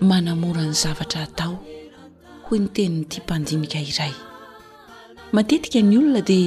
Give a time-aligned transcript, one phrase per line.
[0.00, 1.54] manamorany zavatra atao
[2.48, 4.12] hoy ny teninytiampandimika iray
[5.32, 6.40] matetika ny olona di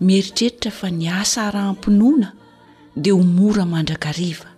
[0.00, 2.32] mieritreritra fa ny asa rampinoana
[2.96, 4.48] dia ho mora mandrakariva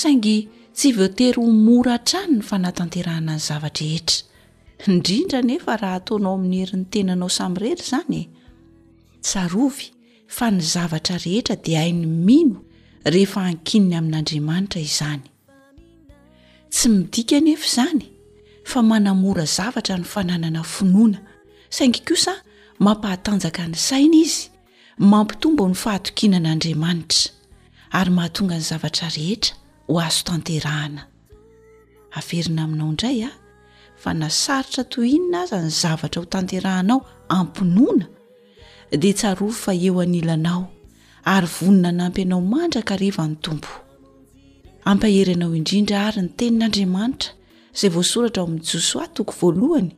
[0.00, 0.36] saingy
[0.74, 6.86] tsy voatery ho mora atrany ny fanatanterahana ny zava-trehetra indrindra nefa raha ataonao amin'ny herin'ny
[6.92, 8.28] tenanao samyrehetry izany e.
[9.22, 9.86] tsarovy
[10.36, 12.60] fa ny zavatra rehetra di hainy mino
[13.04, 15.31] rehefa ankininy amin'andriamanitra izany
[16.74, 18.06] tsy midika nefa izany
[18.70, 21.18] fa manamora zavatra ny fananana finoana
[21.76, 22.34] saingy kosa
[22.84, 24.42] mampahatanjaka ny saina izy
[25.10, 27.30] mampitomba o ny fahatokinan'andriamanitra
[27.98, 29.54] ary mahatonga ny zavatra rehetra
[29.88, 31.02] ho azo tanterahana
[32.18, 33.30] averina aminao indray a
[34.02, 36.98] fa nasaritra toinona aza ny zavatra ho tanterahanao
[37.38, 38.06] ampinoana
[39.02, 40.62] dia tsarovo fa eo anilanao
[41.32, 43.70] ary vonina na ampianao mandraka reva ny tompo
[44.84, 47.30] ampiahery anao indrindra ary ny tenin'andriamanitra
[47.74, 49.90] izay voasoratra ao min'ny joso ah toko voalohany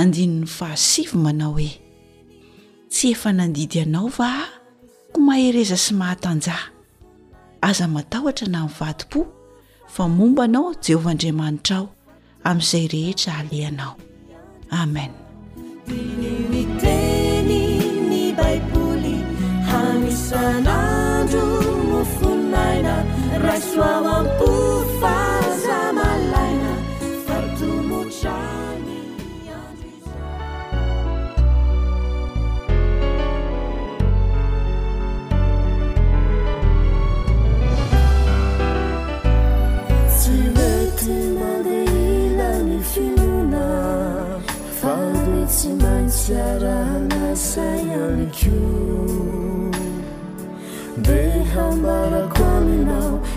[0.00, 1.70] andininy fahasivo manao hoe
[2.92, 4.48] tsy efa nandidy anao va ah
[5.12, 6.66] ko mahereza sy mahatanjaha
[7.68, 9.20] aza matahotra na ni vadim-po
[9.94, 11.86] fa mombanao jehovah andriamanitra ao
[12.48, 13.94] amin'izay rehetra halehanao
[14.82, 15.10] amen
[24.38, 24.46] 不
[25.00, 25.26] 发
[25.94, 26.02] 来
[26.50, 26.54] 的
[27.54, 27.88] 一 f
[44.80, 44.82] 放
[45.14, 46.34] 里起满下
[47.44, 47.90] 下样
[48.32, 48.44] q
[51.04, 51.10] 被
[51.84, 52.36] 了 q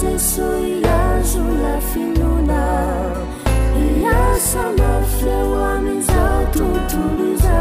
[0.00, 2.60] sesoiazolafinona
[4.02, 6.20] iasa marteo aminza
[6.56, 7.60] totolo iza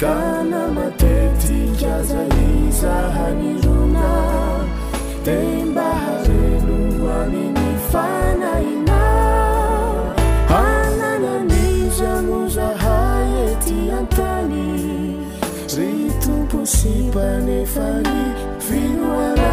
[0.00, 0.16] ka
[0.50, 4.08] na matety kaza iza hanirona
[5.26, 5.38] di
[5.70, 6.76] mbahareno
[7.20, 9.02] amin'ny fanahina
[10.52, 14.60] hananamizamozahay ety antany
[15.74, 15.90] ry
[16.24, 18.18] tompo simpanefany
[18.66, 19.52] vihoana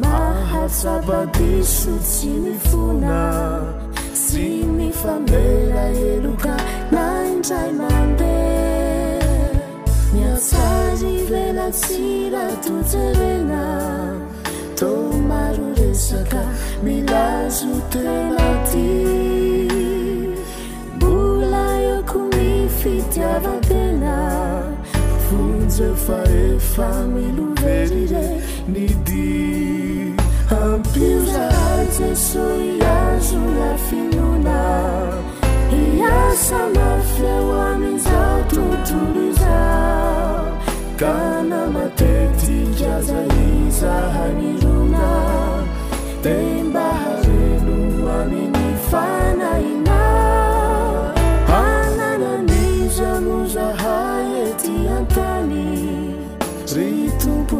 [0.00, 3.18] mahasabatiso ti mifona
[4.12, 4.44] si
[4.76, 5.82] mifambera
[6.14, 6.54] eloka
[6.90, 8.46] na indrai mande
[10.14, 13.64] myasari bena si ratuze bena
[14.78, 14.90] to
[15.28, 16.42] maro resaka
[16.84, 19.04] milazo telati
[21.00, 24.16] bula yo ko mifityabatena
[25.24, 28.26] fonzefaefa miloberi re
[28.72, 29.65] ni di
[31.00, 31.46] iuza
[31.98, 32.40] jesu
[32.72, 34.58] iya zuyafinuna
[35.84, 39.58] iya samafe wamizatutuliza
[40.98, 45.06] kana mateticazaiza haniluna
[46.22, 48.55] tembahazenuami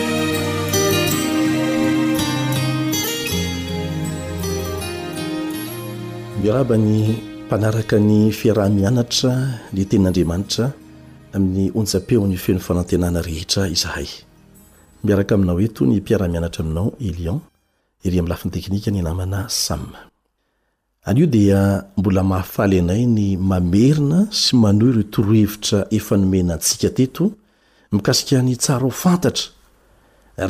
[6.40, 9.34] miarabany mpanaraka ny fiarah-mianatra
[9.76, 10.66] ny ten'andriamanitra
[11.37, 14.08] amin'ny onjapeon'ny feno fanantenana rehetra izahay
[15.04, 17.38] miaraka aminao eto ny mpiaraha-mianatra aminao i lion
[18.08, 19.87] ir min'ny lafiny teknika ny namana samm
[21.10, 21.60] anio dia
[22.00, 27.25] mbola mahafaly ianay ny mamerina sy manohy ro torohevitra efa nomena antsika teto
[27.92, 29.44] mikasika ny tsara o fantatra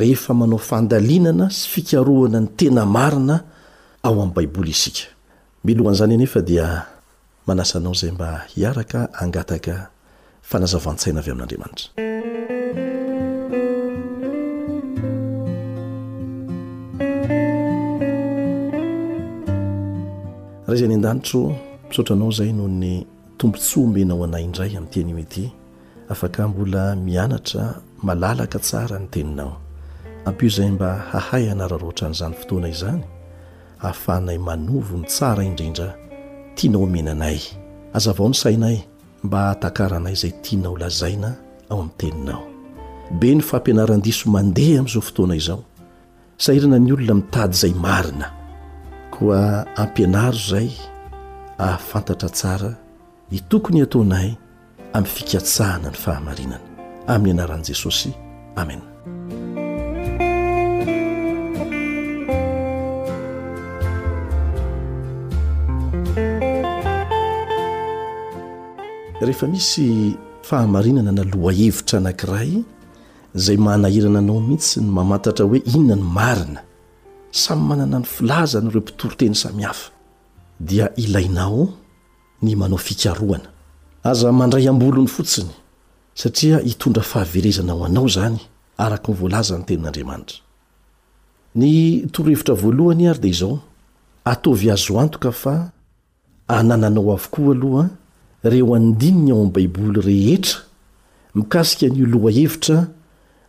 [0.00, 3.36] rehefa manao fandalinana sy fikarohana ny tena marina
[4.06, 5.04] ao amin'ny baiboly isika
[5.64, 6.86] milohan'izany anefa dia
[7.46, 9.90] manasanao zay mba hiaraka angataka
[10.48, 12.00] fanazavantsaina avy amin'andriamanitra
[20.66, 21.42] raha iza ny an-danitro
[21.88, 22.92] misaotranao zay noho ny
[23.38, 25.44] tombontsomenao anay indray amin'tyanymeity
[26.12, 27.62] afaka mbola mianatra
[28.06, 29.52] malalaka tsara ny teninao
[30.26, 33.04] ampio zay mba hahay anararoatra n'izany fotoana izany
[33.80, 35.96] hahafahnay manovony tsara indrindra
[36.54, 37.40] tianao menanay
[37.96, 38.76] azavao ny sainay
[39.24, 41.30] mba hatakaranay izay tianao lazaina
[41.70, 42.42] ao amin'ny teninao
[43.20, 45.60] be ny fampianaran-diso mandeha amin'izao fotoana izao
[46.44, 48.28] sairina ny olona mitady izay marina
[49.14, 49.44] koa
[49.82, 50.68] ampianaro izay
[51.58, 52.70] hahafantatra tsara
[53.30, 54.28] i tokony hataonay
[54.92, 56.64] amin'ny fikatsahana ny fahamarinana
[57.12, 58.12] amin'ny ianaran'i jesosy
[58.60, 58.84] amena
[69.20, 72.62] rehefa misy fahamarinana na lohahevitra anankiray
[73.34, 76.60] zay manahirana anao n mihitsy ny mamatatra hoe inona ny marina
[77.30, 79.90] samy manana ny filazany ireo mpitoroteny samihafa
[80.60, 81.68] dia ilainao
[82.42, 83.48] ny manao fikaroana
[84.04, 85.50] aza mandray ambolony fotsiny
[86.14, 88.38] satria hitondra fahaverezana ao anao zany
[88.78, 90.36] araka nyvoalaza ny tenin'andriamanitra
[91.54, 93.58] ny torohevitra voalohany ary dia izao
[94.24, 95.72] ataovy azo antoka fa
[96.48, 97.88] anananao avokoa aloha
[98.42, 100.58] reo andininy ao ami baiboly rehetra
[101.34, 102.86] mikasika nyloa hevitra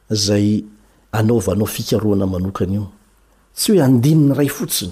[0.10, 0.63] zay
[1.12, 2.88] anaovanao fikaroana manokany io
[3.55, 4.91] tsy hoe andininy ray fotsiny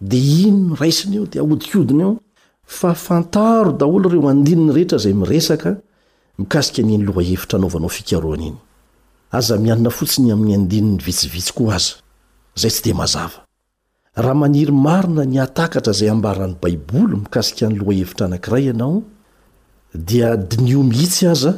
[0.00, 5.76] de inony raisiny o d ahodikodiny oana daolo reoainy reheta zay iresaka
[6.38, 8.42] ikasikanyloahevitra anaovanaofaon
[9.32, 13.30] inyazamianna fotsiny amin'ny adinny vitsivisy ko aasydayina
[15.26, 19.02] ny aakatra zay ambarany baibolymikasika nyloahevitra aaayana
[19.94, 21.52] dia dinio mihitsy aza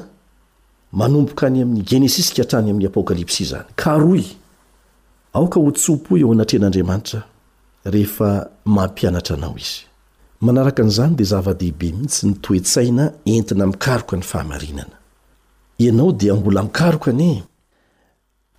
[0.93, 4.25] manomboka any amin'ny genesiskahatrany ami'ny apokalypsi zany ka roy
[5.35, 7.21] aoka ho tsopo eo anatrean'andriamanitra
[7.93, 8.31] rehefa
[8.76, 14.97] mampianatra anao iznka n'zany d zava-dehibe mihitsy ny toetsaina entina mikaroka ny fahamainana
[15.85, 17.43] ianao dia mbola mikarika ne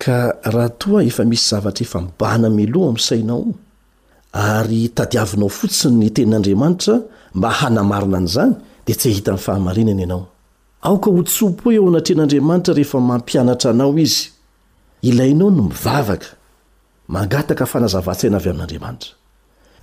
[0.02, 3.44] ka raha toa efa misy zavatra efa mbanameloa ami' sainao
[4.32, 6.94] ary tadiavinao fotsiny ny tenin'andriamanitra
[7.34, 10.24] mba hanamarina an'izany de tsy ahita ny fahamarinany ianao
[10.86, 14.30] aoka ho tsopo eo anatren'andriamanitra rehefa mampianatra anao izy
[15.02, 16.26] ilainao no mivavaka
[17.14, 19.10] mangataka fanazavan-tsyina avy amin'andriamanitra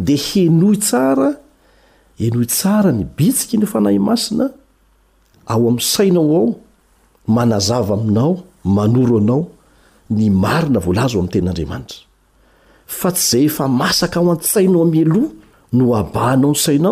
[0.07, 1.29] de henoy tsara
[2.21, 4.45] henoy tsara ny bitsiky ny fanahy masina
[5.51, 6.47] ao ami'n sainao ao
[7.37, 8.33] manazava aminao
[8.77, 9.41] manoro anao
[10.15, 11.97] ny marina voalaza hoami' ten'andriamanitra
[12.97, 15.29] fa tsy zay efa masaka ao an--tsainao ameloha
[15.77, 16.91] no abanaonsaina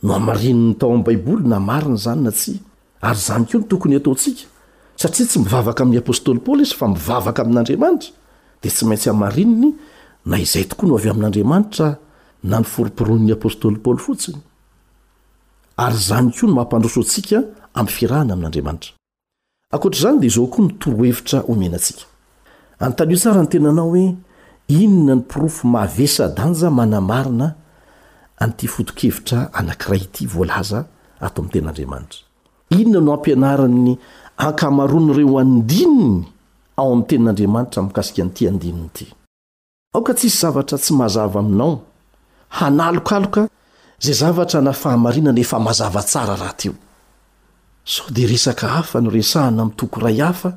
[0.03, 2.57] no amarininy tao ami baiboly namarina zany na tsy
[3.01, 4.47] ary zany ko ny tokony ataontsika
[4.97, 8.11] satria tsy mivavaka amin'ny apôstôly paôly izy fa mivavaka amin'andriamanitra
[8.63, 9.71] de tsy maintsy amarininy
[10.25, 11.89] na izay tokoa no avy amin'n'andriamanitra
[12.51, 14.41] nany foroporon'ny apôstôly ply fotsiny
[15.77, 18.35] ay zany ko nomahampadroo asika amirahna
[19.73, 22.12] a''adatraaatrzany de zao koa notorohevitra omenatsika
[22.83, 24.17] anytanio tsara ny tenanao hoe
[24.69, 27.55] inona ny profo maavesa danja manamarina
[28.41, 30.79] anyty fotokevitra anankiray ity voalaza
[31.21, 32.21] ato amin'ny ten'andriamanitra
[32.79, 33.91] inona no ampianara'ny
[34.47, 36.15] ankamaroa n'ireo andininy
[36.77, 39.07] ao amin'ny tenin'andriamanitra mikasika n'ity andininy ity
[39.95, 41.81] aoka tsisy zavatra tsy mahazava aminao
[42.49, 43.43] hanalokaloka
[44.05, 46.75] zay zavatra na fahamarinana efa mazava tsara rahateo
[47.85, 50.57] sao de resaka hafa no resahana am'toko ray hafa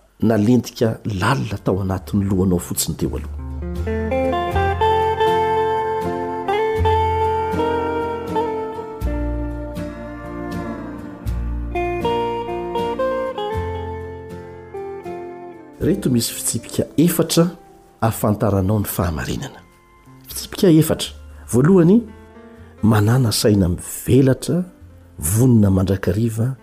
[0.21, 3.37] na lentika lalina tao anatiny lohanao fotsiny teo aloha
[15.81, 17.47] reto misy fitsipika efatra
[18.01, 19.59] ahafantaranao ny fahamarinana
[20.27, 21.09] fitsipika efatra
[21.53, 22.01] voalohany
[22.83, 24.63] manàna saina mivelatra
[25.19, 26.55] vonina mandrakariva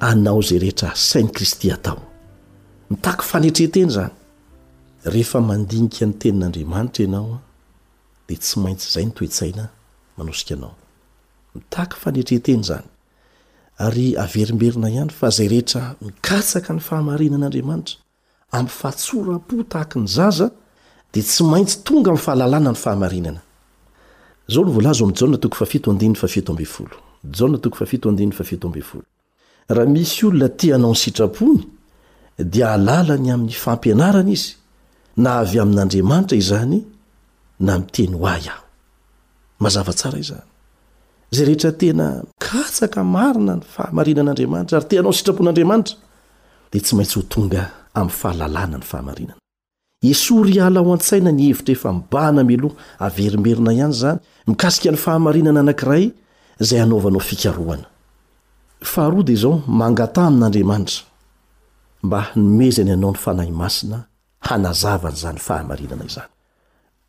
[0.00, 2.03] anao zay rehetra sainy kristy atao
[5.50, 7.40] andinikany tenin'adiamanitraanao
[8.28, 9.64] de tsy maintsy zay ntoetsaina
[10.18, 10.72] manosikaanao
[11.54, 12.84] mitak fanetreteny zany
[13.86, 17.96] ary averimberina ihany fa zay rehetra mikatsaka ny fahamarinan'andriamanitra
[18.52, 20.50] amfahatsorapo tahak ny zaza
[21.12, 22.60] de tsy maintsy tonga amy fhana
[24.48, 25.44] nyfahainanarahamisy
[30.26, 31.58] olona tinao nysitrapony
[32.42, 34.50] di alala ny amin'ny fampianarana izy
[35.22, 36.76] na avy amin'n'andriamanitra izany
[37.66, 40.30] na miteny hoaazaaiz
[41.34, 42.06] zay rehetra tena
[42.40, 45.96] mikasaka marina ny fahamarinan'andriamanitra ary tenao sitrapon'andriamanitra
[46.72, 47.62] de tsy maintsy ho tonga
[48.00, 49.40] ami'ny fahalalàna ny fahamarinana
[50.12, 52.72] esory ala ao an-tsaina ny hevitra efa mibaana moh
[53.06, 54.18] averimerina ihany zany
[54.50, 56.04] mikasika ny fahamarinana anakiray
[56.68, 61.00] zay anaovanao fikaoanahade zao mangata amin'n'andriamanitra
[62.04, 64.04] mba nomezany anao ny fanahy masina
[64.48, 66.28] hanazava ny zany fahamarinana izany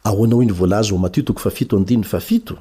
[0.08, 2.52] aoany volaza matiotoko fafitoadinny aitt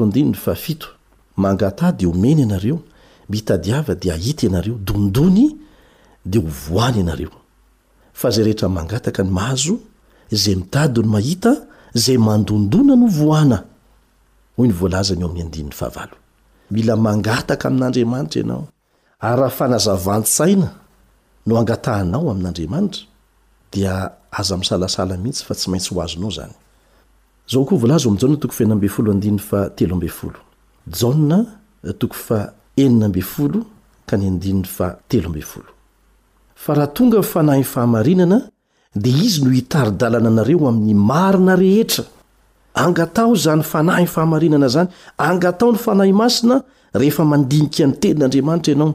[0.00, 5.56] aiinyngat deomenyeoidiav de ahita aneodoony
[8.66, 9.74] emangataka ny mahazo
[10.40, 11.52] za mitadyny mahita
[12.02, 13.64] zay mandondonanvoanayimangatka
[17.70, 18.62] amin'andramanitraaao
[19.20, 20.68] arraha fanazavantsaina
[21.48, 23.04] no angatahnao amin'andriamanitra
[24.40, 26.50] dzmisalasalamihitsy ftsyainsy hozoao
[36.66, 38.38] fa raha tonga fanahyyfahamarinana
[39.02, 42.04] di izy no hitarydalana anareo amin'ny marina rehetra
[42.84, 46.62] angatao zany fanahyy fahamarinana zany angatao ny fanahy masina
[47.00, 48.94] rehefa mandinika ny tenin'andriamanitra ianao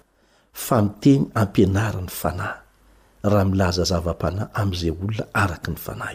[0.53, 2.57] fa miteny ampianara ny fanahy
[3.23, 6.09] raha milaza zavam-panah amzay olona arakyny fanah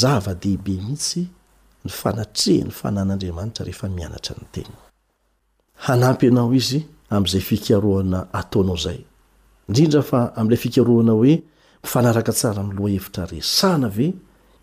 [0.00, 1.22] zahayeie miisn
[2.00, 6.68] fanateh ny fanan'aamanitra reaiaaanao iz
[7.16, 7.42] amizay
[8.00, 9.00] anaaoao zay
[9.68, 11.34] indrindrafa am'la fikaroana hoe
[11.82, 14.06] mifanaraka tsara myloahevitra resana ve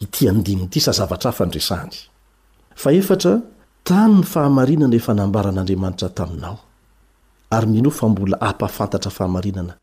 [0.03, 2.00] iti dinty sazavatra afanresaye
[3.88, 6.58] tany ny fahamarinanefa nambaran'andriamanitra taminao
[7.50, 9.74] ary mino fa mbola ampafantatra fahamarinana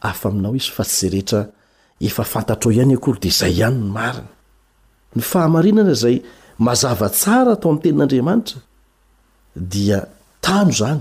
[0.00, 1.40] afa aminao izy fa tsy zay rehetra
[2.06, 4.26] efa fantatrao ihany akory dia izay ihany ny mariny
[5.16, 6.16] ny fahamarinana zay
[6.66, 8.58] mazava tsara atao aminny tenin'andriamanitra
[9.72, 9.98] dia
[10.44, 11.00] tano zany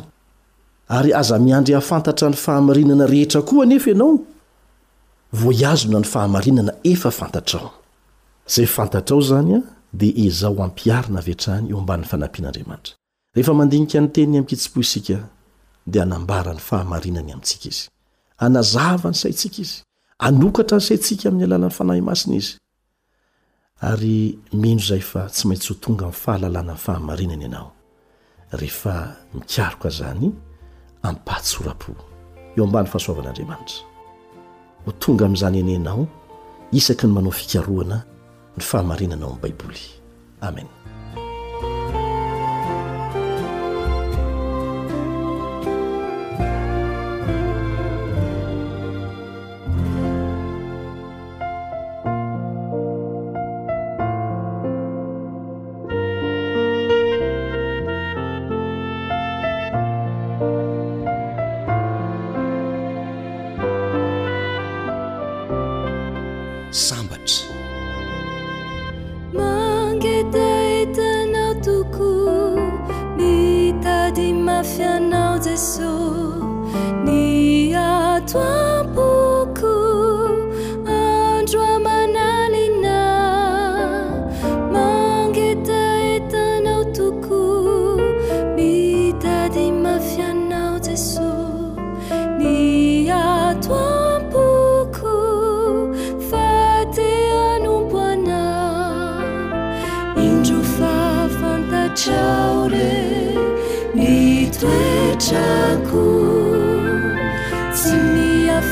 [0.98, 4.20] ary aza miandry hafantatra ny fahamarinana rehetra koa nefa ianao
[5.34, 7.70] voiazona ny fahamarinana efa fantatrao
[8.56, 9.60] zay fantatrao zany a
[9.94, 12.94] dia izao ampiarina vetrany eo amban'ny fanampian'andriamanitra
[13.36, 15.18] rehefa mandinika ny tenyn amikitsipo isika
[15.88, 17.88] de anambara ny fahamarinany amintsika izy
[18.46, 19.76] anazava ny saintsika izy
[20.28, 22.52] anokatra ny saintsika amin'ny alàlan'ny fanahy masina izy
[23.92, 24.16] ary
[24.64, 27.70] mindro zay fa tsy maintsy ho tonga amin'ny fahalalanany fahamarinany ianao
[28.60, 28.96] rehefa
[29.34, 30.28] mikaroka zany
[31.08, 31.92] ampahatsorapo
[32.58, 33.84] eo ambany fahasoavan'andriamanitra
[34.86, 36.02] ho tonga ami'izany enynao
[36.80, 37.98] isaky ny manao fikaroana
[38.58, 39.84] ny fahamarinana ao mny baiboly
[40.42, 40.70] amen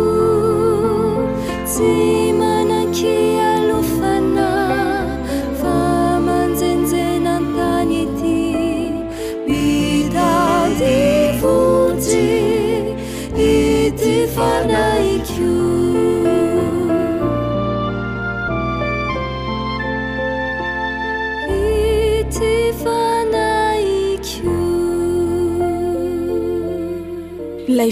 [27.83, 27.91] ny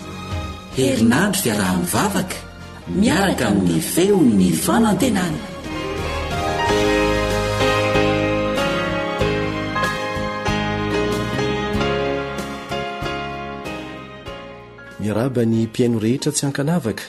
[0.76, 2.36] herinandry fiarahan'nivavaka
[3.02, 5.40] miaraka amin'ny feon'ny fanantenana
[15.00, 17.04] mirabany mpiaino rehetra tsy ankanavaka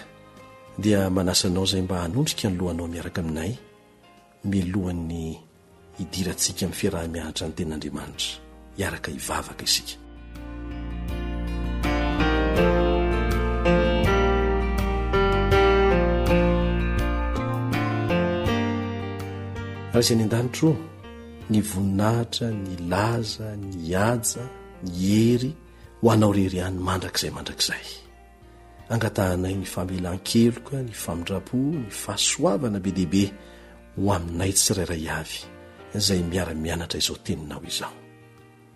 [0.78, 3.52] dia manasanao zay mba hanondrika ny lohanao miaraka aminay
[4.50, 5.38] milohan'ny
[6.00, 8.32] hidirantsika amin'ny fiaraha-miahatra any ten'andriamanitra
[8.78, 9.98] hiaraka hivavaka isika
[19.94, 20.72] ra isny an-danitro
[21.52, 24.44] ny voninahitra ny laza ny aja
[24.86, 25.52] ny hery
[26.02, 27.86] ho anao rery any mandrakizay mandrakzay
[28.90, 33.24] angatahinay ny famelan-keloka ny famindrapo ny fahasoavana be dehibe
[33.96, 35.40] ho aminay tsirayray avy
[35.98, 37.94] izay miara-mianatra izao teninao izao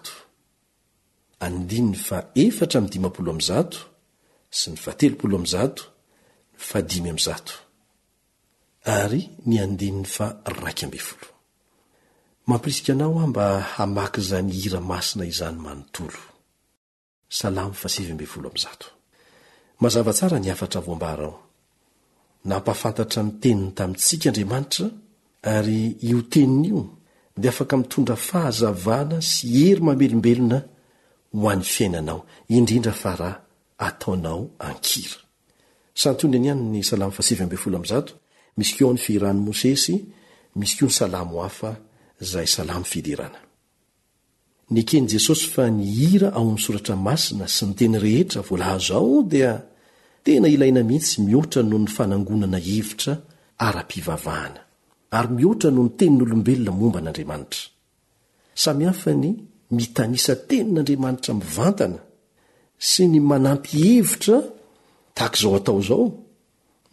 [1.45, 3.77] andiny fa efatra 50
[4.59, 4.71] sy
[9.51, 9.69] ny
[10.13, 11.01] 05z ar
[12.47, 15.57] mkao mba hamakyzany iramasina izany
[18.21, 21.35] mnoomazava tsara niafatra vombara ao
[22.49, 24.85] nampafantatra ny teniny tamintsika andriamanitra
[25.55, 26.81] ary io teniny io
[27.41, 30.59] dia afaka mitondra fahazavana sy ery mamelombelona
[31.39, 32.19] ho any fiainanao
[32.57, 33.41] indrindra fa raha
[33.79, 35.19] ataonao ankira
[44.69, 49.51] nekeny jesosy fa nihira ao amiy soratra masina sy nyteny rehetra volaha zao dia
[50.25, 53.13] tena ilaina mihitsy mihoatra noho ny fanangonana hevitra
[53.67, 54.59] ara-pivavahana
[55.17, 57.59] ary mihoatra noho ny tenin'olombelona momba an'andriamanitra
[58.63, 59.27] samyhafa ny
[59.77, 62.01] mitanisa tenin'andriamanitra mivantana
[62.89, 64.37] sy ny manampy hevitra
[65.17, 66.05] tak izao atao izao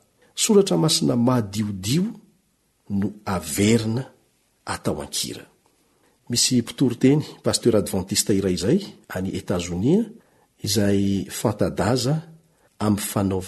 [7.38, 10.05] ipaster advntista iray zay ay etani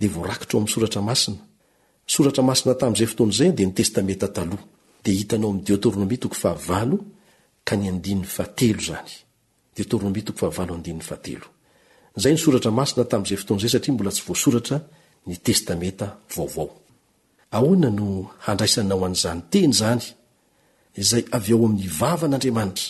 [0.00, 1.40] devrakiraam'ny soratra masina
[2.14, 3.70] soratra masina tazay otonaeysoratra
[12.82, 14.76] asina tamzay ftnay satimbola tsy vsorata
[15.28, 16.06] ny testameta
[16.42, 20.02] ooo handraisannao anzany teny zany
[21.10, 22.88] zay av ao amin'ny vavan'andriamanitra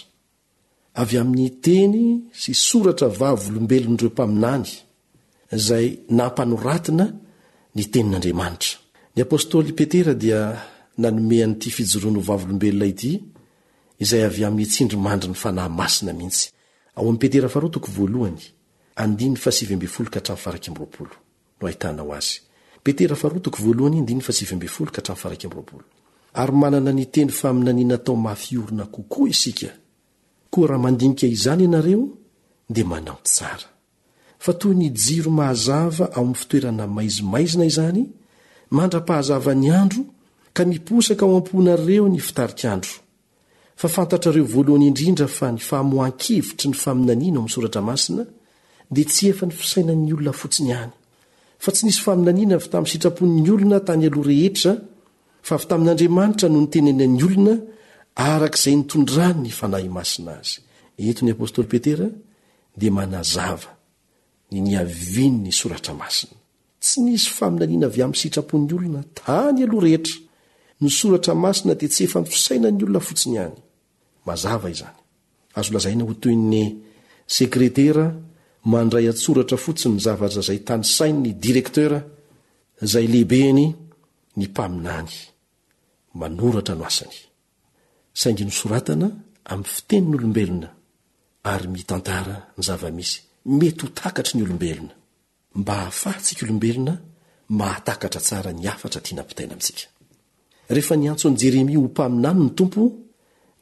[1.02, 1.96] avy amin'ny teny
[2.42, 4.70] sy soratra vavyolombelonyreo mpaminany
[5.58, 7.04] zay nampanoratina
[7.76, 8.78] ny tenin'andriamanitra
[9.14, 10.40] ny apôstoly petera dia
[11.02, 13.12] nanome any ity fijoroany vavolombelona ity
[14.02, 16.50] izay avy amiitsindry mandri ny fanahy masina mihitsy
[26.36, 29.70] ary manana nyteny fa aminaniana tao mahafiorina kokoa isika
[30.50, 32.04] koa raha mandinika izany ianareo
[32.74, 33.73] dia manao tsara
[34.38, 38.02] fa toy nyjiro mahazava ao aminny fitoerana maizimaizina izany
[38.76, 40.00] mandra-pahazava ny andro
[40.56, 42.90] ka miposaka ao am-ponareo ny fitarikandro
[43.80, 48.24] fa fantatrareo voalohany indrindra fa ny famoan-kevitry ny faminanina ao ami'y soratra masina
[48.94, 50.92] da tsy efa ny fisaina'ny olona fotsinyany
[51.62, 54.72] fa tsy nisy faminaniana vy tamn'y sitrapon''ny olona tany alo rehetra
[55.46, 57.54] fa vy tamin'andriamanitra no nytenenan'ny olona
[58.26, 60.60] arakaizay nitondrany ny fanahy masina azy
[64.62, 66.36] ny avin ny soratra masina
[66.82, 70.16] tsy nisy faminanina avy ami'ny sitrapon'ny olona tany aloa rehetra
[70.82, 74.96] ny soratra masina di tsy efa misainany olona fotsiny anyazavaizany
[75.58, 76.64] azolazainah toyny
[77.38, 78.04] sekretera
[78.72, 81.98] mandray atsoratra fotsiny nyzavaza zay tany sainny direktera
[82.92, 83.62] zay lehibeny
[84.38, 84.84] ny maianya
[86.16, 86.72] n
[88.78, 89.02] anyaig
[89.50, 90.68] a m'ny fitennyolobelona
[91.52, 94.92] ary mitntara ny zavamisy mety ho takatry ny olombelona
[95.54, 96.94] mba hahafahntsika olombelona
[97.60, 99.88] mahatakatra tsara nyafatra tyanampitaina amintsika
[100.74, 102.80] rehefa niantso any jeremia ho mpaminany ny tompo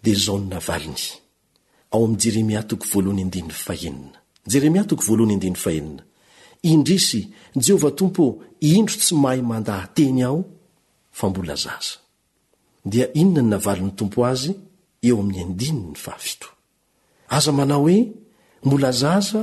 [0.03, 1.03] dia zao ny navaliny
[1.95, 6.03] aoam'y jeremi o lhyjeremiaatoko voalohany ndiny fahenina
[6.73, 7.21] indrisy
[7.67, 8.23] jehovah tompo
[8.61, 10.39] indro tsy mahay mandahateny aho
[11.19, 11.95] fa mbola zaza
[12.91, 14.51] dia inona ny navalin'ny tompo azy
[15.07, 16.49] eo amin'ny andini ny faafito
[17.37, 17.99] aza manao hoe
[18.65, 19.43] mbola zaza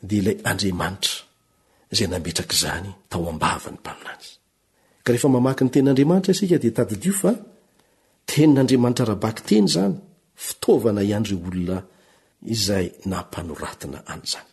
[0.00, 1.14] dia ilay andriamanitra
[1.92, 4.28] izay nametraka izany tao ambava ny mpaminanjy
[5.04, 7.30] ka rehefa mamaky ny tenin'andriamanitra sika dia tadydio fa
[8.28, 9.96] tenin'andriamanitra rahabaky teny zany
[10.44, 11.76] fitaovana iandry olona
[12.54, 14.48] izay nampanoratina any zany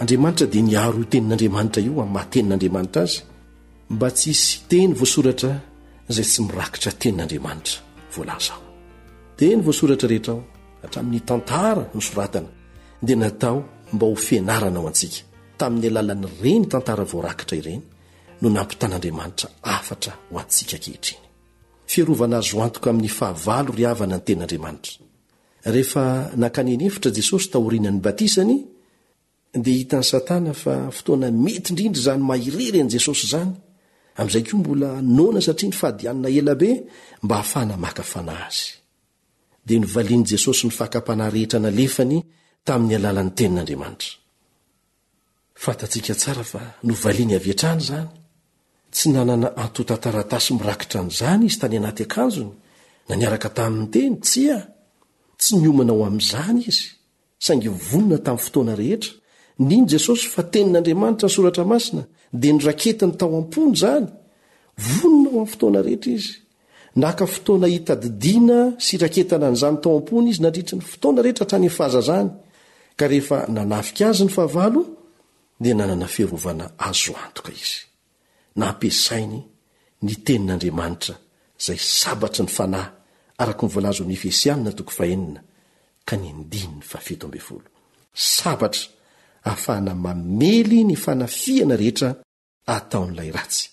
[0.00, 3.18] andriamanitra dia niaro tenin'andriamanitra io a'ymahatenin'andriamanitra azy
[3.90, 5.52] mba tsy hisy teny voasoratra
[6.10, 7.78] izay tsy mirakitra tenin'andriamanitra
[8.14, 8.60] volazaaho
[9.38, 10.42] teny voasoratra rehetra aho
[10.82, 12.50] hatramin'ny tantara nosoratana
[13.06, 13.56] dia natao
[13.94, 15.18] mba ho fianarana ao antsika
[15.60, 17.82] tamin'ny alalan' reny tantara voarakitra ireny
[18.42, 21.24] no nampi tan'andriamanitra afatra ho antsika kehitriny
[21.92, 24.92] fiarovana azy antoka amin'ny fahavalo ry havana ny ten'andriamanitra
[25.74, 26.02] rehefa
[26.42, 28.56] nankannefitra jesosy tahoriana n'ny batisany
[29.64, 33.52] dia hitan'ny satana fa fotoana mety indrindra izany maireren'i jesosy izany
[34.54, 36.70] ombola nna satria nifadianna elabe
[37.22, 38.78] mba hahafana makafana azy
[47.32, 47.84] essy
[48.98, 52.52] sy nana otataratasy mirakitra nyzany izy tany anaty akanjony
[53.08, 54.62] naniarka tai'nyteny ta tsy ah.
[55.60, 59.08] nmna om''zany izsangna tayooana rhera
[59.68, 64.06] ny esosy fa tenin'anriamanitra soraaaina dia ny raketa ny tao am-pony zany
[64.76, 66.34] vonona ho aminy fotoana rehetra izy
[66.96, 72.30] naka fotoana hitadidina sy raketana n'izan tao am-pony izy nandritra ny fotoana rehetra hatranyfaza zany
[72.98, 74.80] ka rehefa nanafika azy ny fahavalo
[75.60, 77.80] dia nanana fiarovana azo antoka izy
[78.60, 79.38] nampiasainy
[80.04, 81.14] ny tenin'andriamanitra
[81.64, 82.90] zay sabatra ny fanahy
[83.42, 85.40] araka nivoalazo amin'ny efesy amina toko fahenina
[86.08, 86.80] ka nyndinny
[89.52, 92.10] afahna mamely ny fanafiana rehetra
[92.76, 93.64] ataon'lay ratsy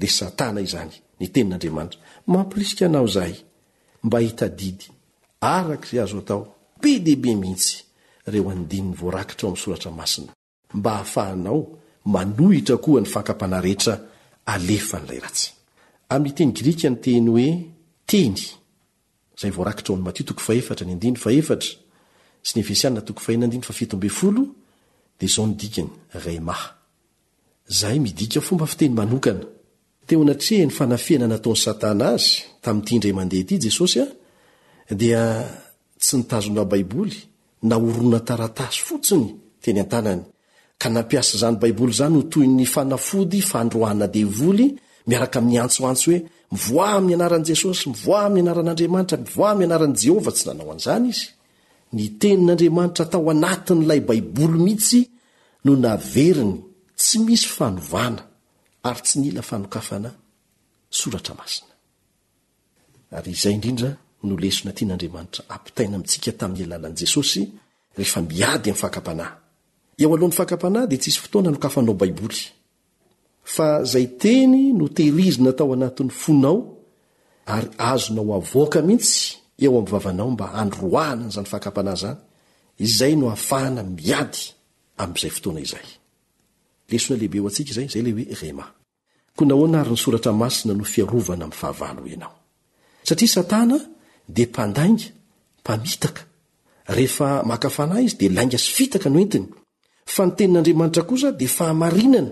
[0.00, 1.98] de satana izany ny tenin'andriamanitra
[2.34, 3.32] mampirisikaanao zay
[4.06, 4.86] mba hitadidy
[5.56, 6.40] arakry azo atao
[6.80, 7.72] be diibe mihntsy
[8.32, 10.30] reo andinny voarakitra ao amy soratra masina
[10.76, 11.58] mba hahafahanao
[12.14, 13.94] manohitra koa ny fankapana rehetra
[14.46, 15.58] alefanylay rasyetey
[30.60, 35.22] anyfanafiana nataony satana azy tamin'nity indramandeha ity jesosy a dia
[36.02, 37.16] tsy nitazona baiboly
[37.68, 39.26] na orona taratasy fotsiny
[39.62, 40.22] teny an-tanany
[40.80, 44.66] ka nampiasa zany baiboly zany ho toy ny fanafody fandroana devoly
[45.08, 46.18] miaraka mi'yantsoantso hoe
[46.54, 51.24] mivoa amin'ny anaran' jesosy mivoah ami'ny anaran'andriamanitra mivoa mny anaran' jehovah tsy nanao an'zanyizy
[51.92, 55.00] ny tenin'andriamanitra tao anatiny ilay baiboly mihitsy
[55.64, 56.54] no naveriny
[56.98, 58.22] tsy misy fanovana
[58.88, 60.10] ary tsy nila fanokafana
[60.98, 61.74] soratra masina
[63.26, 63.90] yizay ndrindra
[64.28, 67.42] nolesona ty n'andriamanitra ampitaina amintsika tamin'ny alalan'i jesosy
[67.98, 69.34] rehefa miady amin'ny fakapanahy
[70.02, 72.40] eo aloha'ny fakapanahy dia ts isy fotoana hanokafanao baiboly
[73.54, 76.58] fa izay teny no teirizina tao anatin'ny fonao
[77.54, 79.22] ary azona o avoaka mihitsy
[79.66, 82.18] eomavanao mba anroahana ny zany fahakapana zany
[82.84, 84.38] izay no afahana miady
[84.96, 85.10] ay
[89.52, 89.98] oaaia
[93.36, 93.78] satana
[94.36, 95.04] de mpandainga
[97.52, 99.46] mafanay izy de lainga sy fitaka noentiny
[100.14, 102.30] fa ny tenin'andriamanitra kosa de fahamarinana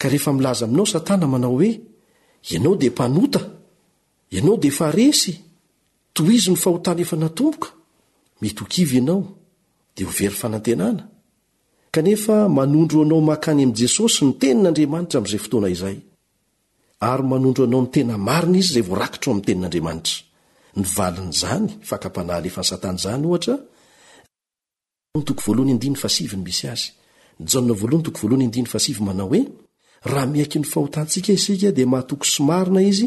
[0.00, 1.70] ka rehefa milaza aminao satana manao oe
[2.64, 3.40] nao demannao
[4.62, 4.70] de
[6.26, 7.68] izy no fahotany efa natompoka
[8.40, 9.24] mety hokivy ianao
[9.96, 11.08] dia ho very fanantenana
[11.90, 15.96] kanefa manondro anao mahkany amn' jesosy ny tenin'andriamanitra amin'izay fotoana izay
[17.10, 20.20] ary manondro anao ny tena marina izy zay vorakitro ami'ntenin'andriamanitra
[20.80, 21.68] nyvalin'zany
[22.02, 23.24] kpanaefnysatan zany
[26.36, 26.38] y
[28.60, 29.42] mis mnao oe
[30.12, 33.06] raha miaiky ny fahotanntsika isika dia mahatoko so marina izy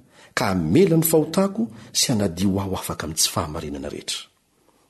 [0.35, 1.63] amela ny fahotako
[1.99, 3.91] sy anadio aho afaka amin'ntsy fahanana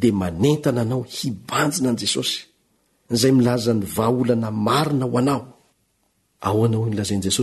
[0.00, 2.38] dia manentananao hibanjina an' jesosy
[3.20, 7.42] zay milaza ny vaaolana marina ho anaolnjesso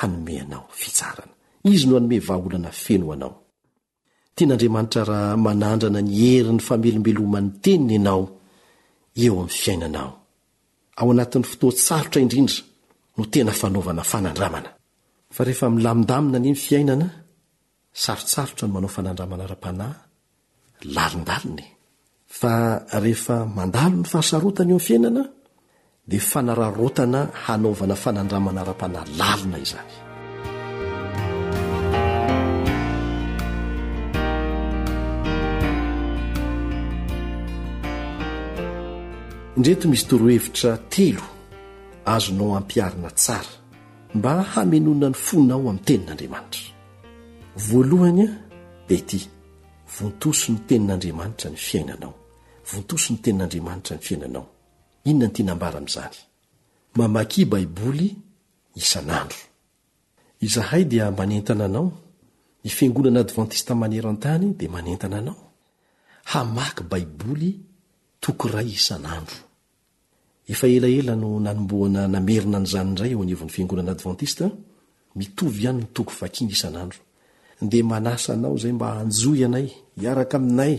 [0.00, 1.32] hanome anao fitsarana
[1.72, 3.34] izy no hanome vaaolana feno anao
[4.34, 8.20] tian'andriamanitra raha manandrana ny herin'ny famelombelomany teniny ianao
[9.24, 10.10] eo amin'ny fiainanao
[11.00, 12.58] ao anatin'ny fotoa tsarotra indrindra
[13.16, 14.70] no tena fanaovana fanandramana
[15.34, 17.06] fa rehefa mlamindamina ny ny fiainana
[18.04, 19.96] sarotsarotra no manao fanandramana ra-panahy
[20.96, 21.66] lalindalony
[22.40, 22.52] fa
[23.04, 25.22] rehefa mandalo ny fahasarotany eo amny fiainana
[26.06, 29.92] de fanararotana hanaovana fanandramanara-pana lalona izany
[39.56, 41.22] indreto misy toro hevitra telo
[42.04, 43.52] azonao hampiarina tsara
[44.14, 46.68] mba hamenona ny fonao amin'ny tenin'andriamanitra
[47.66, 48.26] voalohanya
[48.88, 49.20] di ity
[49.96, 52.12] vontoso ny tenin'andriamanitra ny fiainanao
[52.70, 54.44] vontoso ny tenin'andriamanitra ny fiainanao
[55.08, 56.16] inona ny tyanambara am'zany
[56.98, 58.06] mamaki baiboly
[58.80, 59.42] isan'andro
[60.54, 61.86] zahay dia manentananao
[62.64, 65.36] ny fangonana advantista manerantany de manentananao
[66.32, 67.50] hamaky baibolno
[77.68, 79.68] de manasanao zay mba anjo anay
[80.02, 80.74] iaraka aminay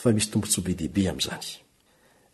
[0.00, 1.59] fa misy tompotso bedehibe am'zany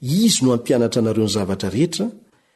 [0.00, 2.06] izy no ampianatra anareo ny zavatra rehetra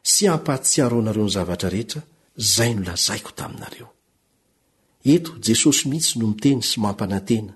[0.03, 2.03] sy ampahatsiaro anareo ny zavatra rehetra
[2.37, 7.53] zay no lazaiko taminareojesosy mihitsy no miteny sy mampanaena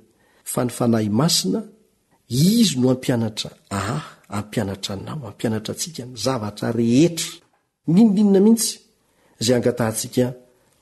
[0.57, 1.61] a nynah asina
[2.29, 3.51] izy no ampiantra
[4.29, 6.29] ampiana nao ampanra atsika z
[7.87, 8.67] henindinna iits
[9.41, 9.93] nka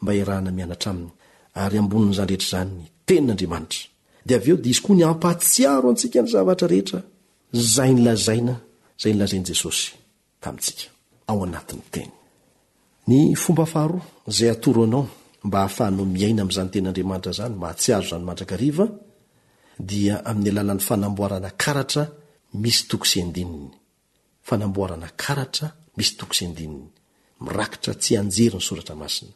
[0.03, 0.41] mb aaa
[1.65, 2.85] ainyyambon'zeetrzany ny
[3.17, 7.01] enin'iadeo d izy koa ny ampatsiaro antsika ny zavatra rehetra
[7.75, 8.55] zay nlzaina
[9.09, 9.93] ay lazeny jesosy
[10.41, 10.79] atk
[11.27, 11.37] ay
[14.53, 15.05] atooanao
[15.47, 18.87] mba ahafahanao miaina amzany tenyandriamanitra zany mahatsy azo zany mandraka riva
[19.91, 22.05] dia ami'ny alalan'ny fanamboarana karatra
[22.63, 23.61] misy tokse andinny
[24.49, 26.89] fanamboarana karatra misy tose andinnyy
[27.43, 29.27] eynyoratyaeyny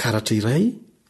[0.00, 0.64] karatra iray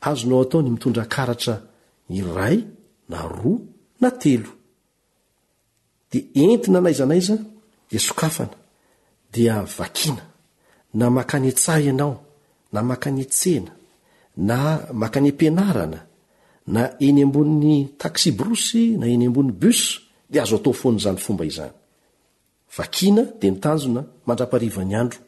[0.00, 1.62] azo nao ataony mitondra karatra
[2.08, 2.64] iray
[3.08, 3.58] na roa
[4.00, 4.50] na telo
[6.10, 7.36] de entina naizanaiza
[7.90, 8.54] de sokafana
[9.32, 10.22] dia vakina
[10.94, 12.14] na makan etsay ianao
[12.72, 13.72] na makan etsehna
[14.48, 14.56] na
[15.00, 16.00] makan em-pianarana
[16.74, 19.80] na eny ambonin'ny taxibrosy na eny ambon'ny bus
[20.32, 21.74] de azo atao fon'zany fomba izany
[22.76, 25.20] vakina de nitanjona mandrapariva ny andro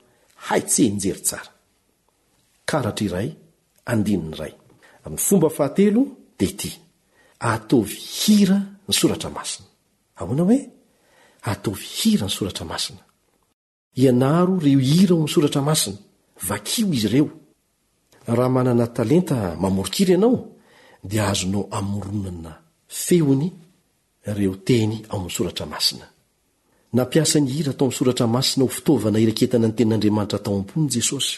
[0.46, 1.50] haits einjery tsara
[2.70, 3.28] karatra iray
[3.92, 4.54] andinny ray
[5.10, 6.02] ny fomba fahatelo
[6.38, 6.70] dia ty
[7.38, 9.68] atovy hira ny soratra masina
[10.20, 10.58] ahoana hoe
[11.50, 13.02] atovy hira ny soratra masina
[14.02, 15.98] ianaro reo hira aomsoratra masina
[16.48, 17.28] vakio izy ireo
[18.36, 20.36] raha manana talenta mamorokiry ianao
[21.08, 22.52] dia ahazonao amronana
[23.04, 23.48] feony
[24.38, 26.06] reo teny aoamysoratra masina
[26.96, 31.34] nampiasa ny hira atao amysoratra masina ho fitaovana ireketana any tenin'andriamanitra tao am-pony jesosy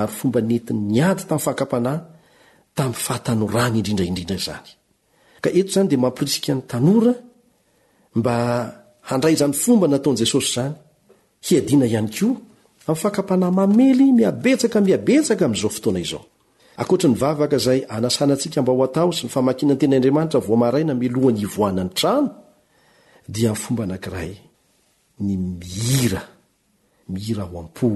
[0.00, 2.00] ary fomba netiny niady tamin'y fahakapanahy
[2.78, 4.68] tamn'ny fahatanorany indrindraindrindra zany
[5.42, 7.12] ka eto zany dia mampirisika n'ny tanora
[8.18, 8.34] mba
[9.14, 10.74] andray zany fomba nataon'jesosy zany
[11.46, 12.32] hiadina ihany koa
[12.88, 21.00] mi'ny fakapanahmamely miabetsaka miabetsaka am'zao fotoana izaoatnyvavakazay anasna ansika mba haho sy nfaainantenyandriamaitraanahny n
[23.26, 23.84] ny anafba
[24.20, 24.32] ay
[25.26, 26.12] ny miir
[27.12, 27.88] miira o ampo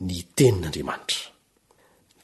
[0.00, 1.29] ny tenin'andriamanitra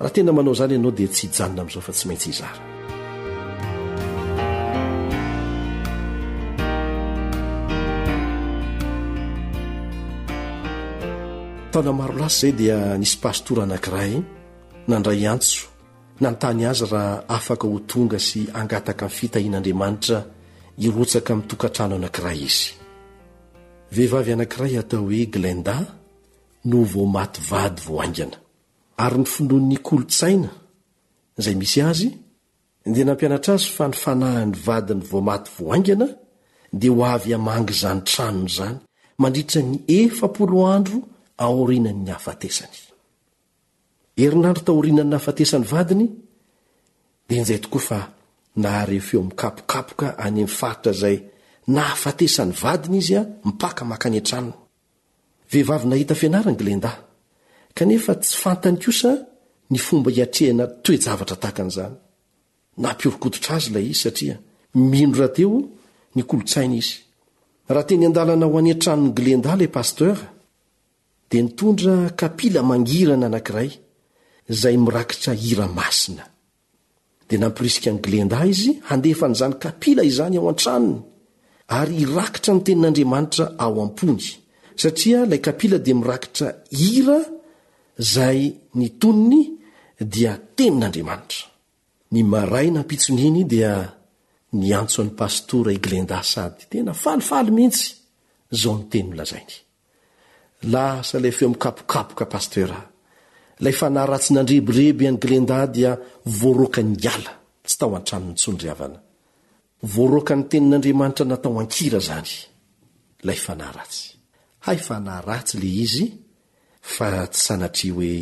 [0.00, 2.62] raha tena manao zany ianao dia tsy hijanona amin'izao fa tsy maintsy izara
[11.72, 14.12] taona maro lasy zay dia nisy pastora anankiray
[14.90, 15.62] nandray antso
[16.22, 20.18] nantany azy raha afaka ho tonga sy angataka iny fitahian'andriamanitra
[20.84, 22.68] irotsaka amintokantrano anankiray izy
[23.94, 25.76] vehivavy anankiray atao hoe glenda
[26.68, 28.38] no voamaty vady voaaingana
[29.04, 30.48] ary ny fino'ny kolontsaina
[31.38, 32.08] izay misy azy
[32.94, 36.08] dia nampianatra azy fa nyfanahany vadiny voamaty voangana
[36.80, 38.78] dia ho avy hamangy zany tranony zany
[39.22, 40.96] mandritra ny efloandro
[41.44, 42.78] aorinanyny hafatesany
[44.20, 46.06] einandro taorinan nahafatesany vadiny
[47.28, 47.98] dia inzay tokoa fa
[48.62, 51.16] naharefeo mikapokapoka anymyfaritra izay
[51.76, 54.54] nahafatesan'ny vadiny izy a mpakaakai atranon
[57.78, 59.12] kanefa tsy fantany kosa
[59.72, 61.94] ny fomba hiatrehina toejavatra tahaka an'izany
[62.84, 64.36] nampiorikototra azy lay izy satria
[64.92, 65.52] mino rahateo
[66.14, 66.94] ni kolotsaina izy
[67.74, 70.24] raha teny an-dalana ho any an-tranony glenda ilay pastera
[71.30, 73.70] dia nitondra kapila mangirana anankiray
[74.52, 76.24] izay mirakitra hira masina
[77.28, 80.96] dia nampirisika n'y glenda izy handefa n'izany kapila izany ao an-tranony
[81.80, 84.24] ary hirakitra ny tenin'andriamanitra ao am-pony
[84.82, 86.46] satria ilay kapila dia mirakitra
[86.82, 87.20] hira
[87.98, 89.58] zay ny toniny
[89.98, 91.50] dia tenin'andriamanitra
[92.14, 93.82] ny maray na mpitsonyiny dia
[94.54, 97.90] nyantso an'ny pastora i glenda sady tena falifaly mihitsy
[98.60, 99.56] zao ni tenynolazainy
[100.72, 102.78] lasa lefeo mikapokapoka pastera
[103.60, 105.92] la fanah ratsy nandrebireby any glenda dia
[106.38, 107.32] voaroakany iala
[107.66, 108.98] tsy tao an-trano'ny tsondryavana
[109.94, 112.30] voaroaka ny tenin'andriamanitra natao ankira zany
[113.26, 113.34] la
[115.34, 116.06] aatyy le izy
[116.94, 118.12] fa tsy sanatri hoe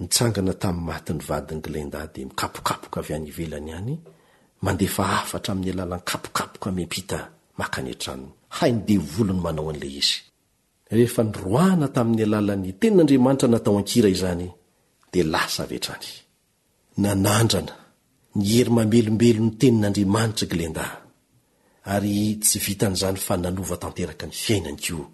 [0.00, 3.92] nitsangana tamin'ny matyny vadiny glenda dia mikapokapoka avy any ivelany iany
[4.64, 7.20] mandefa afatra amin'ny alalan'ny kapokapoka myampita
[7.60, 8.28] maka ny atranony
[8.58, 10.18] hai ny devolo ny manao an'la izy
[10.96, 14.46] rehefa ny roana tamin'ny alalany tenin'andriamanitra natao ankira izany
[15.12, 16.08] dia lasa avy a-trany
[17.02, 17.74] nanandrana
[18.38, 20.84] ny hery mambelombelo ny tenin'andriamanitra glenda
[22.00, 22.04] r
[22.44, 25.04] tsy vitanzany fa nanova tanteraka ny fiainany koa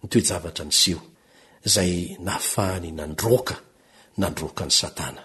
[0.00, 1.02] nytoejavatra ny seho
[1.72, 1.92] zay
[2.28, 3.56] nafahany nandroka
[4.20, 5.20] nandroakany satana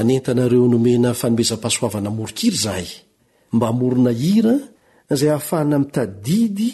[0.00, 2.86] enneo nomena fanomeza-pasoavana morokiry zahay
[3.54, 4.54] mba morina hira
[5.18, 6.68] zay ahafahana amitadidy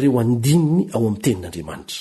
[0.00, 1.98] reo andininy ao ami'ny tenin'andriamanitra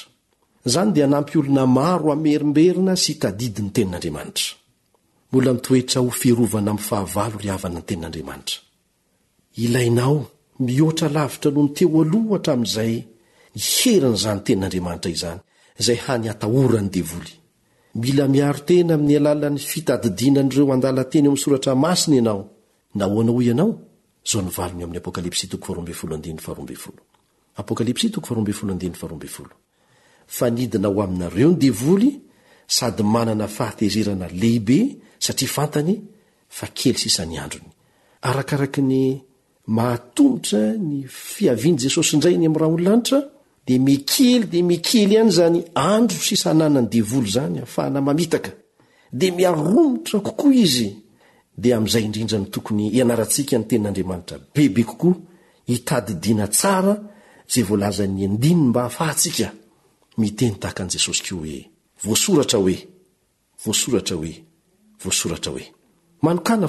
[0.73, 8.55] zany dia nampy olona maro amherimberina sy tadidiny tenin'andriamanitraona mfaharavana ny tenin'andriamanitra
[9.63, 10.17] ilainao
[10.65, 12.93] mihoatra lavitra noho nyteo aloha tramin'izay
[13.57, 15.39] niherin' zany tenin'andriamanitra izany
[15.79, 17.33] zay hany atahorany devoly
[18.03, 22.41] mila miaro tena ami'ny alalany fitadidinanyireo mandala teny eo amsoratra masiny ianao
[22.99, 23.71] nahoana oy ianao
[24.29, 25.41] zao nivalony amin'ny apokalps
[30.37, 32.09] fa nidina ho aminareo ny devoly
[32.77, 34.79] sady manana fahatererana lehibe
[35.25, 35.91] satria fantany
[36.57, 37.71] fa kely sisany androny
[38.29, 38.97] arakaraka ny
[39.77, 40.97] mahatomotra ny
[41.33, 43.19] fiaviany jesosy indrayny am raha onolanitra
[43.69, 45.59] d mkely de mekely iany zany
[45.91, 48.51] andro ssananany devolo zany afahna mamitaka
[49.19, 50.89] de miaromitra kokoa izy
[51.57, 55.15] d 'zadindrytoy nasika nytenin'anamaitra ebe ooa
[55.75, 56.47] itdiayona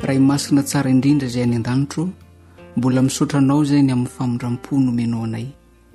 [0.03, 2.03] rahay imasikina tsara indrindra izay any an-danitro
[2.77, 5.45] mbola misaotranao zay ny amin'ny famondram-po no omenao anay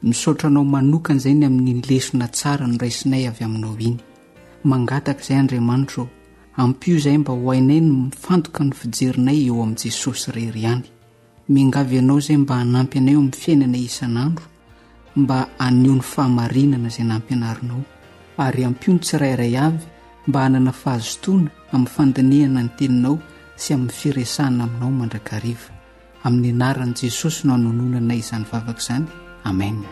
[0.08, 3.96] misaotranao manokany zay ny amin'ny lesona tsara noraisinay avy aminao iny
[4.70, 6.02] mangataka izay andriamanitro
[6.62, 10.86] ampio zay mba hohainay no mifantoka ny fijerinay eo amin'y jesosy rery ihany
[11.48, 14.46] mingavy ianao zay mba hanampy anayo amin'ny fiainana isan'andro
[15.16, 17.82] mba hanihon'ny fahamarinana izay n ampianarinao
[18.42, 19.84] ary ampionotsirairay avy
[20.26, 23.16] mba hanana fahazotoana amin'ny fandanehana ny teninao
[23.62, 25.70] sy amin'ny firesahna aminao mandrakariva
[26.26, 29.06] amin'ny anaran'i jesosy no hanononana izany vavakaizany
[29.46, 29.88] amena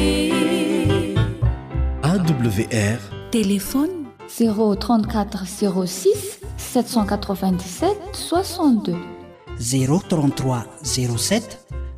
[2.14, 3.00] awr
[3.38, 3.96] telefony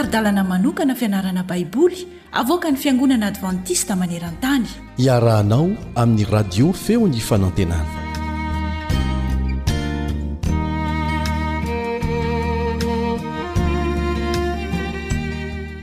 [0.00, 4.66] ardalana manokana fianarana baiboly avoka ny fiangonana advantista maneran-tany
[4.98, 7.86] iarahanao amin'ny radio feony fanantenana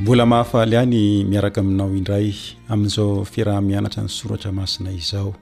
[0.02, 2.34] mbola mahafaly any miaraka aminao indray
[2.70, 5.34] amin'izao fiaraha-mianatra ny soratra masina izao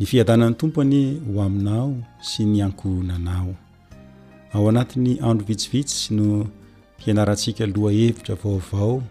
[0.00, 3.54] ny fiadanan'ny tompo any ho aminao sy ny ankoonanao
[4.54, 6.46] ao anatin'ny andro vitsivitsy no
[7.04, 9.02] hianarantsika aloha hevitra vaovao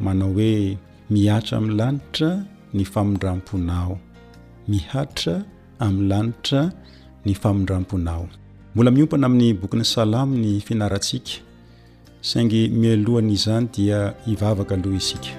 [0.00, 0.78] manao hoe
[1.10, 2.30] mihatra ami'ny lanitra
[2.74, 3.98] ny famindramponao
[4.68, 5.34] mihatra
[5.78, 6.62] amin'ny lanitra
[7.26, 8.28] ny famindramponao
[8.74, 11.30] mbola miompana amin'ny bokyn'ny salamo ny fianarantsika
[12.20, 15.32] saingy mialohanyizany dia hivavaka aloha isika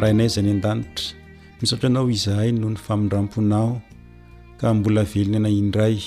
[0.00, 1.06] raha inay zay ny an-danitra
[1.60, 3.70] misaotra anao izahay noho ny famindramponao
[4.60, 5.98] ka mbola velona anay indray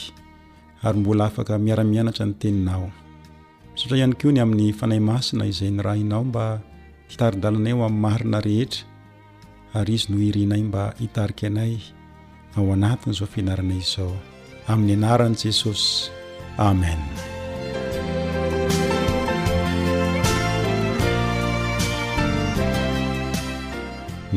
[0.86, 2.88] ary mbola afaka miaramianatra ny teninao
[3.80, 6.46] sotra ihany koa ny amin'ny fanay masina izay ny raha inao mba
[7.12, 8.82] hitaridalanay ho amin'ny marina rehetra
[9.78, 11.74] ary izy noo hirinay mba hitarika anay
[12.58, 14.14] ao anatiny izao fiainarana izao
[14.72, 16.08] amin'ny anaranyi jesosy
[16.70, 17.00] amen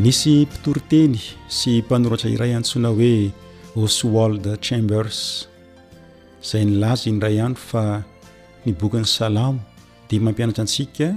[0.02, 1.14] nisy mpitoryteny
[1.56, 3.14] sy mpanoratra iray antsoina hoe
[3.88, 5.46] swad chambers
[6.42, 8.02] zay nylaza inray andro fa
[8.66, 9.60] ny bokyn'ny salamo
[10.10, 11.14] de mampianatra antsika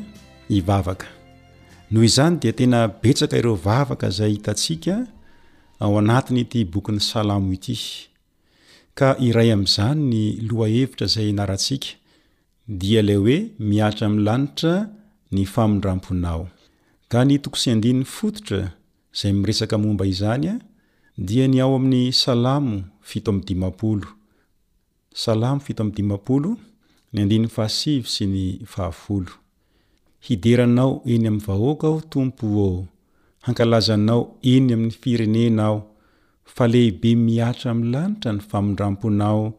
[0.50, 1.08] ivavaka
[1.92, 5.08] noho izany dia tena betsaka ireo vavaka zay hitantsika
[5.80, 7.78] ao anatiny ty bokyny salamo ity
[8.94, 11.88] ka iray amn'izany ny loha hevitra zay narantsika
[12.68, 14.74] dia ilay hoe miatra m'ny lanitra
[15.32, 16.48] ny famindramponao
[17.12, 18.74] ka ny tokosyandin'ny fototra
[19.20, 20.60] zay miresaka momba izanya
[21.18, 24.04] dia ny ao ami'ny salamo fito am dimampolo
[25.14, 26.58] salamo fito amy dimapolo
[27.14, 29.30] ny andiny fahasivy sy ny fahafolo
[30.26, 32.88] hideranao eny am'ny vahoaka aho tompo
[33.46, 35.86] anklazanao eny amn'ny firenena ao
[36.56, 39.54] fa lehibe miatra m lanitra ny famondramponao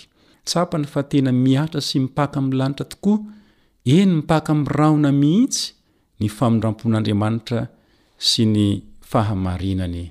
[0.47, 3.19] tsapany fa tena miatra sy mipaka amlanitra tokoa
[3.97, 5.63] eny mipaka mnraona mihitsy
[6.21, 7.59] ny famindrampon'andriamanitra
[8.29, 8.67] sy ny
[9.11, 10.01] fahamarinany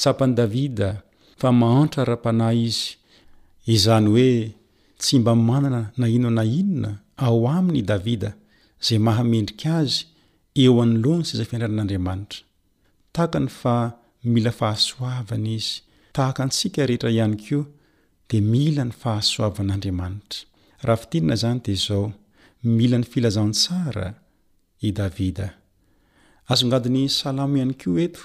[0.00, 0.90] tsapany davida
[1.40, 2.88] fa mahantra ra-pana izy
[3.74, 4.32] izany hoe
[5.00, 8.30] tsy mba manana na ino na inona ao aminy i davida
[8.86, 10.02] zay mahamendrika azy
[10.62, 12.40] eo anyloany saizay fiandrairan'andriamanitra
[13.14, 13.76] tahaka ny fa
[14.34, 15.74] mila fahasoavany izy
[16.14, 17.64] tahaka antsika rehetra ihany koa
[18.28, 22.06] dia mila ny fahasoavan'andriamanitra hiina zany dia zao
[22.76, 24.06] mila ny filazantsara
[24.80, 25.46] i davida
[26.52, 28.20] azongadiny salamo ihany koa eto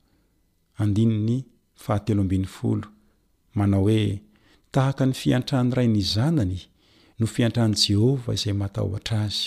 [0.82, 1.44] andinny
[1.82, 2.86] fahatelo abin'nyfolo
[3.56, 4.02] manao oe
[4.74, 6.58] tahka ny fiantrany rayny zanany
[7.18, 9.40] no fiantranjehovah izay matahotra azy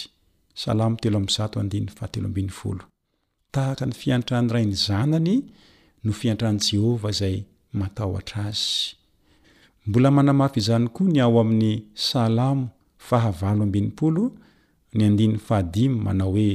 [3.55, 5.35] tahka ny fiantrany rayny zanany
[6.03, 7.35] no fiantrahn jhovah zay
[7.79, 8.63] matahotra azy
[9.87, 12.57] mbola manamafyizany koa ny ao amin'nysalao
[13.07, 13.65] fahavaoo
[14.95, 15.59] ny andiny ha
[16.05, 16.49] manao oe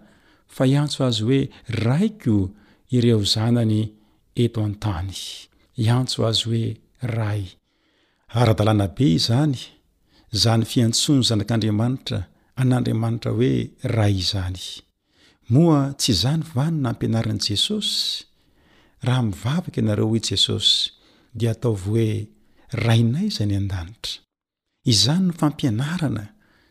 [0.55, 1.41] fa hiantso azy hoe
[1.85, 2.35] raiko
[2.97, 3.81] ireo zanany
[4.45, 5.15] eto an-tany
[5.85, 6.65] iantso azy hoe
[7.19, 7.43] ray
[8.41, 9.57] ara-dalànabe izany
[10.43, 12.19] zany fiantsoany zanak'andriamanitra
[12.61, 13.53] an'andriamanitra hoe
[13.97, 14.61] ray izany
[15.55, 17.97] moa tsy izany vanyna ampianaran'i jesosy
[19.07, 20.73] raha mivavaka ianareo ho jesosy
[21.39, 22.17] dia ataovy oe
[22.73, 24.13] rainay zany andanitra
[24.91, 26.25] izany no fampianarana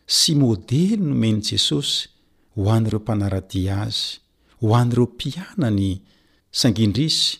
[0.06, 2.08] sy modely nomeny jesosy
[2.54, 4.18] ho an'ireo mpanaradia azy
[4.62, 5.98] ho an'ireo mpiana ny
[6.50, 7.38] sangindrisy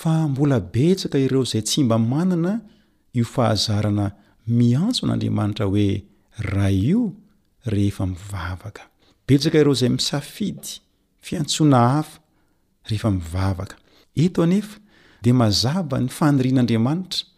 [0.00, 2.54] fa mbola betsaka ireo izay tsy mba manana
[3.14, 4.06] io fahazarana
[4.46, 6.02] miantso an'andriamanitra hoe
[6.52, 7.02] ra io
[7.72, 8.82] rehefa mivavaka
[9.28, 10.68] betsaka ireo izay misafidy
[11.26, 12.16] fiantsoana hafa
[12.88, 13.76] rehefa mivavaka
[14.14, 14.78] eto anefa
[15.22, 17.29] dia mazaba ny fanyrian'andriamanitra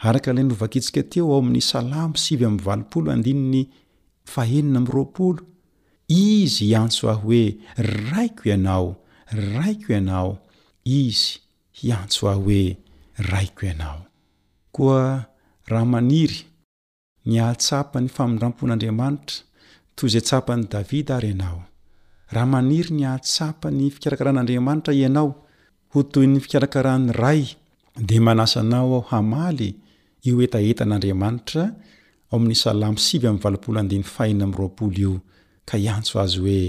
[0.00, 3.68] araka lay novakitsika teo ao amin'ny salamo sivy am'y valpolo adinny
[4.24, 5.42] fahenina amroapolo
[6.08, 7.42] izy hiantso ahy hoe
[8.08, 8.86] raiko ianao
[9.56, 10.32] raiko ianao
[11.00, 11.36] izy
[11.86, 12.62] iantso ahy hoe
[13.30, 14.00] raiko ianao
[14.72, 15.28] koa
[15.70, 16.40] raha maniry
[17.28, 19.36] ny atsapa ny famindrampon'andriamanitra
[19.96, 21.60] toy zay tsapany davida ary ianao
[22.34, 25.30] raha maniry ny atsapa ny fikarakarahan'andriamanitra ianao
[25.90, 27.42] ho toy 'ny fikarakaraan'ny ray
[28.08, 29.70] de manasa anao aho hamaly
[30.26, 31.62] io etaeta n'andriamanitra
[32.30, 32.98] ao amin'nysalamo
[34.96, 35.20] io
[35.70, 36.62] ka iantso azy hoe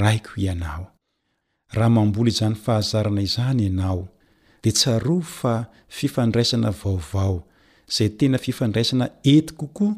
[0.00, 0.84] raiko ianao
[1.76, 4.02] raha mamboly izany fahazarana izany ianao
[4.62, 5.54] de tsarov fa
[5.98, 7.36] fifandraisana vaovao
[7.96, 9.92] zay tena fifandraisana etikokoa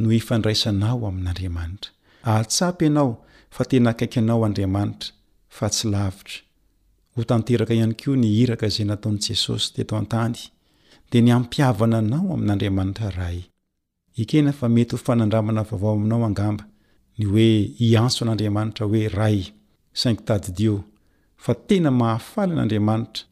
[0.00, 1.90] no ifandraisanao amin'andriamanitra
[2.30, 3.10] ahatsapy ianao
[3.54, 5.08] fa tena akaiky anao andriamanitra
[5.56, 6.38] fa tsy lavitra
[7.16, 10.38] ho tanteraka ihany ko ny hiraka zay nataony jesosy teto atany
[11.12, 13.38] di ny ampiavana anao amin'andriamanitra ray
[14.22, 16.64] ekena fa mety ho fanandramana vaovao aminao angamba
[17.18, 17.48] ny hoe
[17.78, 19.38] hianso an'andriamanitra hoe ray
[20.00, 20.74] saingtaddio
[21.42, 23.22] fa tena mahafala n'andriamanitra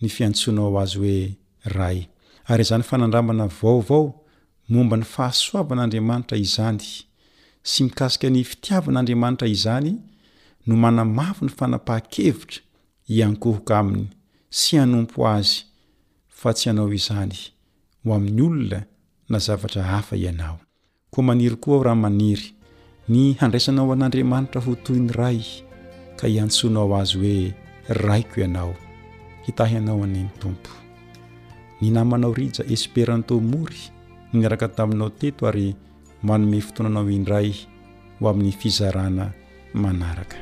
[0.00, 1.20] ny fiantsonao azy hoe
[1.78, 1.98] ray
[2.50, 4.02] ary izany fanandramana vaovao
[4.72, 6.84] momba ny fahasoavan'andriamanitra izany
[7.70, 9.90] sy mikasika ny fitiavan'andriamanitra izany
[10.66, 12.58] no manamafy ny fanapaha-kevitra
[13.16, 14.06] iankohoka aminy
[14.60, 15.58] sy anompo azy
[16.40, 17.36] fa tsy ianao izany
[18.04, 18.78] ho amin'ny olona
[19.28, 20.56] na zavatra hafa ianao
[21.12, 22.46] koa maniry koa aho raha maniry
[23.12, 25.40] ny handraisanao an'andriamanitra ho toy ny ray
[26.18, 27.38] ka hiantsoinao azy hoe
[28.06, 28.72] raiko ianao
[29.44, 30.72] hitahi ianao aneny tompo
[31.80, 33.82] ny namanao rija esperantô mory
[34.32, 35.68] niaraka taminao teto ary
[36.26, 37.52] manome fotoananao indray
[38.20, 39.26] ho amin'ny fizarana
[39.74, 40.38] manaraka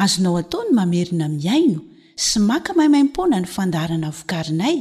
[0.03, 1.79] azonao ataony mamerina miaino
[2.27, 4.77] sy maka maimaimpona ny fandaharana vokarinay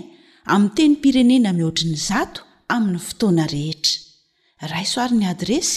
[0.55, 2.41] aminy teny pirenena mihoatriny zato
[2.75, 3.95] amin'ny fotoana rehetra
[4.73, 5.77] raisoarin'ny adresy